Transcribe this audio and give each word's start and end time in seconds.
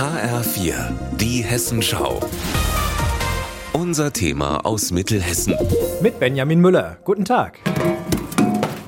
HR4, 0.00 0.94
die 1.18 1.42
Hessenschau. 1.42 2.20
Unser 3.74 4.14
Thema 4.14 4.64
aus 4.64 4.92
Mittelhessen. 4.92 5.54
Mit 6.00 6.18
Benjamin 6.18 6.58
Müller. 6.58 6.96
Guten 7.04 7.26
Tag. 7.26 7.58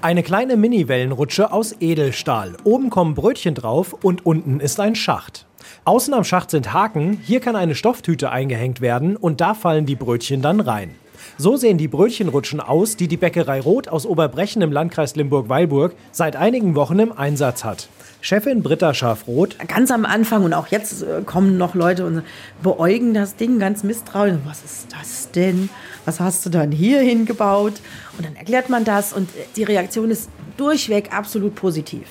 Eine 0.00 0.22
kleine 0.22 0.56
Mini-Wellenrutsche 0.56 1.52
aus 1.52 1.74
Edelstahl. 1.78 2.56
Oben 2.64 2.88
kommen 2.88 3.12
Brötchen 3.12 3.54
drauf 3.54 3.92
und 3.92 4.24
unten 4.24 4.60
ist 4.60 4.80
ein 4.80 4.94
Schacht. 4.94 5.44
Außen 5.84 6.14
am 6.14 6.24
Schacht 6.24 6.50
sind 6.50 6.72
Haken, 6.72 7.20
hier 7.22 7.40
kann 7.40 7.54
eine 7.54 7.74
Stofftüte 7.74 8.30
eingehängt 8.30 8.80
werden 8.80 9.16
und 9.16 9.42
da 9.42 9.52
fallen 9.52 9.84
die 9.84 9.96
Brötchen 9.96 10.40
dann 10.40 10.60
rein. 10.60 10.94
So 11.36 11.56
sehen 11.56 11.78
die 11.78 11.88
Brötchenrutschen 11.88 12.60
aus, 12.60 12.96
die 12.96 13.08
die 13.08 13.16
Bäckerei 13.16 13.60
Roth 13.60 13.88
aus 13.88 14.06
Oberbrechen 14.06 14.62
im 14.62 14.72
Landkreis 14.72 15.16
Limburg-Weilburg 15.16 15.94
seit 16.12 16.36
einigen 16.36 16.74
Wochen 16.74 16.98
im 16.98 17.12
Einsatz 17.12 17.64
hat. 17.64 17.88
Chefin 18.20 18.62
Britta 18.62 18.94
Schafroth. 18.94 19.58
Ganz 19.68 19.90
am 19.90 20.06
Anfang 20.06 20.44
und 20.44 20.54
auch 20.54 20.68
jetzt 20.68 21.02
äh, 21.02 21.20
kommen 21.26 21.58
noch 21.58 21.74
Leute 21.74 22.06
und 22.06 22.22
beäugen 22.62 23.12
das 23.12 23.36
Ding 23.36 23.58
ganz 23.58 23.82
misstrauisch. 23.82 24.38
Was 24.46 24.64
ist 24.64 24.86
das 24.98 25.30
denn? 25.32 25.68
Was 26.06 26.20
hast 26.20 26.46
du 26.46 26.50
dann 26.50 26.72
hier 26.72 27.00
hingebaut? 27.00 27.74
Und 28.16 28.24
dann 28.24 28.34
erklärt 28.34 28.70
man 28.70 28.84
das 28.84 29.12
und 29.12 29.28
die 29.56 29.64
Reaktion 29.64 30.10
ist 30.10 30.30
durchweg 30.56 31.12
absolut 31.12 31.54
positiv. 31.54 32.06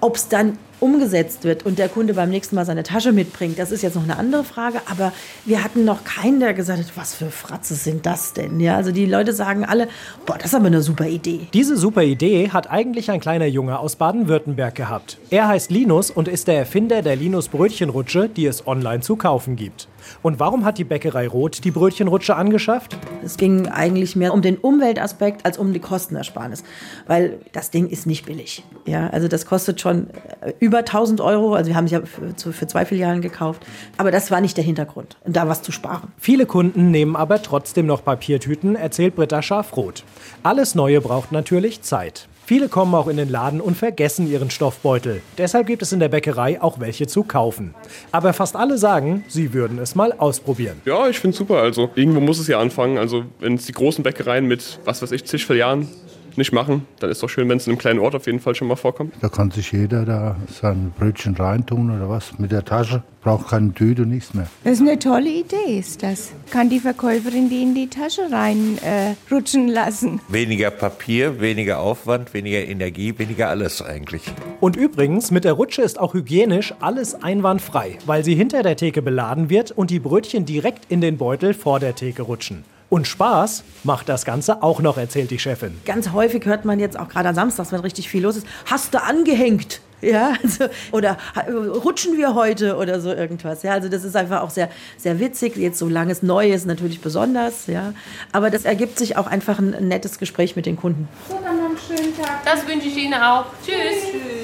Ob 0.00 0.16
es 0.16 0.28
dann 0.28 0.56
umgesetzt 0.82 1.44
wird 1.44 1.64
und 1.64 1.78
der 1.78 1.88
Kunde 1.88 2.14
beim 2.14 2.28
nächsten 2.28 2.56
Mal 2.56 2.66
seine 2.66 2.82
Tasche 2.82 3.12
mitbringt, 3.12 3.58
das 3.58 3.70
ist 3.70 3.82
jetzt 3.82 3.94
noch 3.94 4.02
eine 4.02 4.18
andere 4.18 4.44
Frage. 4.44 4.80
Aber 4.90 5.12
wir 5.44 5.62
hatten 5.62 5.84
noch 5.84 6.04
keinen, 6.04 6.40
der 6.40 6.54
gesagt 6.54 6.80
hat, 6.80 6.96
was 6.96 7.14
für 7.14 7.30
Fratze 7.30 7.74
sind 7.74 8.04
das 8.04 8.32
denn? 8.32 8.60
Ja, 8.60 8.76
also 8.76 8.90
die 8.90 9.06
Leute 9.06 9.32
sagen 9.32 9.64
alle, 9.64 9.88
boah, 10.26 10.36
das 10.36 10.46
ist 10.46 10.54
aber 10.54 10.66
eine 10.66 10.82
super 10.82 11.06
Idee. 11.06 11.46
Diese 11.54 11.76
super 11.76 12.02
Idee 12.02 12.50
hat 12.50 12.70
eigentlich 12.70 13.10
ein 13.10 13.20
kleiner 13.20 13.46
Junge 13.46 13.78
aus 13.78 13.96
Baden-Württemberg 13.96 14.74
gehabt. 14.74 15.18
Er 15.30 15.48
heißt 15.48 15.70
Linus 15.70 16.10
und 16.10 16.28
ist 16.28 16.48
der 16.48 16.58
Erfinder 16.58 17.02
der 17.02 17.16
Linus 17.16 17.48
Brötchenrutsche, 17.48 18.28
die 18.28 18.46
es 18.46 18.66
online 18.66 19.00
zu 19.00 19.16
kaufen 19.16 19.56
gibt. 19.56 19.88
Und 20.22 20.40
warum 20.40 20.64
hat 20.64 20.78
die 20.78 20.84
Bäckerei 20.84 21.28
Roth 21.28 21.64
die 21.64 21.70
Brötchenrutsche 21.70 22.34
angeschafft? 22.34 22.96
Es 23.24 23.36
ging 23.36 23.68
eigentlich 23.68 24.16
mehr 24.16 24.34
um 24.34 24.42
den 24.42 24.56
Umweltaspekt 24.56 25.44
als 25.46 25.58
um 25.58 25.72
die 25.72 25.78
Kostenersparnis, 25.78 26.64
weil 27.06 27.38
das 27.52 27.70
Ding 27.70 27.88
ist 27.88 28.06
nicht 28.06 28.26
billig. 28.26 28.64
Ja, 28.86 29.08
also 29.08 29.28
das 29.28 29.46
kostet 29.46 29.80
schon 29.80 30.08
äh, 30.40 30.52
über 30.72 30.78
1000 30.78 31.20
Euro. 31.20 31.54
Also 31.54 31.68
wir 31.68 31.76
haben 31.76 31.84
es 31.84 31.90
ja 31.90 32.00
für, 32.02 32.52
für 32.52 32.66
zwei 32.66 32.86
Filialen 32.86 33.20
gekauft. 33.20 33.62
Aber 33.98 34.10
das 34.10 34.30
war 34.30 34.40
nicht 34.40 34.56
der 34.56 34.64
Hintergrund, 34.64 35.18
da 35.26 35.46
was 35.46 35.62
zu 35.62 35.70
sparen. 35.70 36.12
Viele 36.18 36.46
Kunden 36.46 36.90
nehmen 36.90 37.14
aber 37.14 37.42
trotzdem 37.42 37.84
noch 37.86 38.02
Papiertüten, 38.02 38.74
erzählt 38.74 39.14
Britta 39.14 39.42
Schafroth. 39.42 40.02
Alles 40.42 40.74
Neue 40.74 41.02
braucht 41.02 41.30
natürlich 41.30 41.82
Zeit. 41.82 42.26
Viele 42.44 42.68
kommen 42.68 42.94
auch 42.94 43.06
in 43.06 43.16
den 43.16 43.28
Laden 43.28 43.60
und 43.60 43.76
vergessen 43.76 44.30
ihren 44.30 44.50
Stoffbeutel. 44.50 45.22
Deshalb 45.38 45.66
gibt 45.68 45.80
es 45.82 45.92
in 45.92 46.00
der 46.00 46.08
Bäckerei 46.08 46.60
auch 46.60 46.80
welche 46.80 47.06
zu 47.06 47.22
kaufen. 47.22 47.74
Aber 48.10 48.32
fast 48.32 48.56
alle 48.56 48.78
sagen, 48.78 49.24
sie 49.28 49.54
würden 49.54 49.78
es 49.78 49.94
mal 49.94 50.12
ausprobieren. 50.12 50.80
Ja, 50.84 51.08
ich 51.08 51.20
finde 51.20 51.34
es 51.34 51.38
super. 51.38 51.58
Also 51.58 51.90
irgendwo 51.94 52.20
muss 52.20 52.40
es 52.40 52.48
ja 52.48 52.58
anfangen. 52.58 52.98
Also 52.98 53.24
wenn 53.38 53.54
es 53.54 53.66
die 53.66 53.72
großen 53.72 54.02
Bäckereien 54.02 54.46
mit, 54.46 54.80
was 54.84 55.02
weiß 55.02 55.12
ich, 55.12 55.24
zig 55.24 55.46
Filialen 55.46 55.88
nicht 56.36 56.52
machen, 56.52 56.86
dann 57.00 57.10
ist 57.10 57.22
doch 57.22 57.28
schön, 57.28 57.48
wenn 57.48 57.58
es 57.58 57.66
in 57.66 57.72
einem 57.72 57.78
kleinen 57.78 57.98
Ort 58.00 58.14
auf 58.14 58.26
jeden 58.26 58.40
Fall 58.40 58.54
schon 58.54 58.68
mal 58.68 58.76
vorkommt. 58.76 59.14
Da 59.20 59.28
kann 59.28 59.50
sich 59.50 59.72
jeder 59.72 60.04
da 60.04 60.36
sein 60.48 60.92
Brötchen 60.98 61.36
reintun 61.36 61.90
oder 61.90 62.08
was 62.08 62.38
mit 62.38 62.52
der 62.52 62.64
Tasche. 62.64 63.02
Braucht 63.22 63.50
keine 63.50 63.72
Tüte, 63.72 64.02
nichts 64.02 64.34
mehr. 64.34 64.48
Das 64.64 64.74
ist 64.74 64.80
eine 64.80 64.98
tolle 64.98 65.30
Idee, 65.30 65.78
ist 65.78 66.02
das. 66.02 66.32
Kann 66.50 66.68
die 66.70 66.80
Verkäuferin 66.80 67.48
die 67.48 67.62
in 67.62 67.74
die 67.74 67.88
Tasche 67.88 68.22
reinrutschen 68.30 69.68
äh, 69.68 69.72
lassen. 69.72 70.20
Weniger 70.28 70.72
Papier, 70.72 71.40
weniger 71.40 71.78
Aufwand, 71.78 72.34
weniger 72.34 72.64
Energie, 72.64 73.16
weniger 73.18 73.48
alles 73.48 73.80
eigentlich. 73.80 74.22
Und 74.60 74.76
übrigens, 74.76 75.30
mit 75.30 75.44
der 75.44 75.52
Rutsche 75.52 75.82
ist 75.82 76.00
auch 76.00 76.14
hygienisch 76.14 76.74
alles 76.80 77.22
einwandfrei, 77.22 77.98
weil 78.06 78.24
sie 78.24 78.34
hinter 78.34 78.64
der 78.64 78.76
Theke 78.76 79.02
beladen 79.02 79.50
wird 79.50 79.70
und 79.70 79.90
die 79.90 80.00
Brötchen 80.00 80.44
direkt 80.44 80.90
in 80.90 81.00
den 81.00 81.16
Beutel 81.16 81.54
vor 81.54 81.78
der 81.78 81.94
Theke 81.94 82.22
rutschen. 82.22 82.64
Und 82.92 83.06
Spaß 83.06 83.64
macht 83.84 84.10
das 84.10 84.26
Ganze 84.26 84.62
auch 84.62 84.82
noch, 84.82 84.98
erzählt 84.98 85.30
die 85.30 85.38
Chefin. 85.38 85.80
Ganz 85.86 86.12
häufig 86.12 86.44
hört 86.44 86.66
man 86.66 86.78
jetzt 86.78 86.98
auch 86.98 87.08
gerade 87.08 87.30
am 87.30 87.34
Samstag, 87.34 87.72
wenn 87.72 87.80
richtig 87.80 88.10
viel 88.10 88.22
los 88.22 88.36
ist, 88.36 88.46
hast 88.66 88.92
du 88.92 89.02
angehängt? 89.02 89.80
Ja, 90.02 90.34
also, 90.42 90.66
oder 90.90 91.16
rutschen 91.38 92.18
wir 92.18 92.34
heute 92.34 92.76
oder 92.76 93.00
so 93.00 93.10
irgendwas. 93.10 93.62
Ja, 93.62 93.72
also 93.72 93.88
das 93.88 94.04
ist 94.04 94.14
einfach 94.14 94.42
auch 94.42 94.50
sehr, 94.50 94.68
sehr 94.98 95.18
witzig. 95.20 95.56
Jetzt 95.56 95.78
solange 95.78 96.12
es 96.12 96.22
neu 96.22 96.52
ist, 96.52 96.66
natürlich 96.66 97.00
besonders. 97.00 97.66
Ja, 97.66 97.94
aber 98.30 98.50
das 98.50 98.66
ergibt 98.66 98.98
sich 98.98 99.16
auch 99.16 99.26
einfach 99.26 99.58
ein 99.58 99.88
nettes 99.88 100.18
Gespräch 100.18 100.54
mit 100.54 100.66
den 100.66 100.76
Kunden. 100.76 101.08
So, 101.30 101.38
dann 101.42 101.56
noch 101.56 101.70
einen 101.70 101.78
schönen 101.78 102.14
Tag. 102.14 102.44
Das 102.44 102.66
wünsche 102.68 102.88
ich 102.88 102.96
Ihnen 102.98 103.14
auch. 103.14 103.46
Tschüss. 103.64 104.02
Tschüss. 104.02 104.41